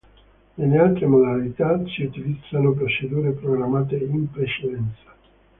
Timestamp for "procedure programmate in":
2.71-4.31